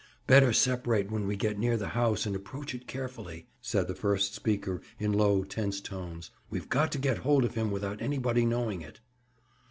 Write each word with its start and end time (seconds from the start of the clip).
"Better 0.25 0.51
separate 0.51 1.11
when 1.11 1.27
we 1.27 1.35
get 1.35 1.59
near 1.59 1.77
the 1.77 1.89
house 1.89 2.25
and 2.25 2.35
approach 2.35 2.73
it 2.73 2.87
carefully," 2.87 3.45
said 3.61 3.87
the 3.87 3.93
first 3.93 4.33
speaker 4.33 4.81
in 4.97 5.13
low 5.13 5.43
tense 5.43 5.79
tones. 5.79 6.31
"We've 6.49 6.69
got 6.69 6.91
to 6.93 6.97
get 6.97 7.19
hold 7.19 7.45
of 7.45 7.53
him 7.53 7.69
without 7.69 8.01
anybody 8.01 8.43
knowing 8.43 8.81
it." 8.81 8.99